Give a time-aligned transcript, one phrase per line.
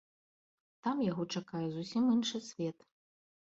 [0.87, 2.77] Там яго чакае зусім іншы свет.